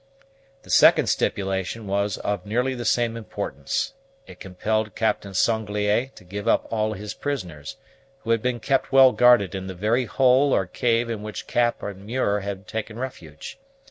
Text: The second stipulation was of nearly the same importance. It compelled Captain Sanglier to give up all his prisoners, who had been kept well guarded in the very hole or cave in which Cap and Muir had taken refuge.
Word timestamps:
The 0.63 0.71
second 0.71 1.09
stipulation 1.09 1.85
was 1.85 2.17
of 2.17 2.43
nearly 2.43 2.73
the 2.73 2.85
same 2.85 3.15
importance. 3.15 3.93
It 4.25 4.39
compelled 4.39 4.95
Captain 4.95 5.35
Sanglier 5.35 6.07
to 6.15 6.23
give 6.23 6.47
up 6.47 6.65
all 6.71 6.93
his 6.93 7.13
prisoners, 7.13 7.77
who 8.23 8.31
had 8.31 8.41
been 8.41 8.59
kept 8.59 8.91
well 8.91 9.11
guarded 9.11 9.53
in 9.53 9.67
the 9.67 9.75
very 9.75 10.05
hole 10.05 10.53
or 10.53 10.65
cave 10.65 11.07
in 11.07 11.21
which 11.21 11.45
Cap 11.45 11.83
and 11.83 12.03
Muir 12.03 12.39
had 12.39 12.67
taken 12.67 12.97
refuge. 12.97 13.59